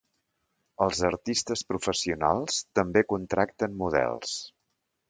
Els 0.85 1.01
artistes 1.09 1.63
professionals 1.73 2.59
també 2.81 3.07
contracten 3.13 3.79
models. 3.85 4.37